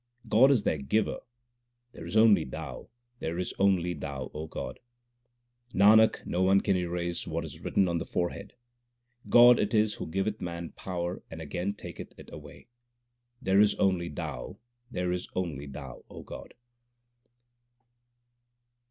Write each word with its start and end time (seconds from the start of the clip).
God 0.27 0.49
is 0.49 0.63
their 0.63 0.79
Giver. 0.79 1.19
There 1.91 2.07
is 2.07 2.17
only 2.17 2.43
Thou, 2.43 2.89
there 3.19 3.37
is 3.37 3.53
only 3.59 3.93
Thou, 3.93 4.31
O 4.33 4.47
God! 4.47 4.79
Nanak, 5.75 6.25
no 6.25 6.41
one 6.41 6.59
can 6.61 6.75
erase 6.75 7.27
What 7.27 7.45
is 7.45 7.61
written 7.61 7.87
on 7.87 7.99
the 7.99 8.05
forehead. 8.05 8.55
God 9.29 9.59
it 9.59 9.75
is 9.75 9.93
who 10.01 10.07
giveth 10.07 10.41
man 10.41 10.71
power 10.71 11.21
and 11.29 11.39
again 11.39 11.73
taketh 11.73 12.13
it 12.17 12.33
away. 12.33 12.65
There 13.43 13.61
is 13.61 13.75
only 13.75 14.09
Thou, 14.09 14.57
there 14.89 15.11
is 15.11 15.27
only 15.35 15.67
Thou, 15.67 16.03
O 16.09 16.23
God 16.23 16.55